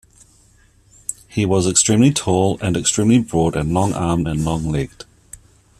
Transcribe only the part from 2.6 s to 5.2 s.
extremely broad, and long-armed, and long-legged.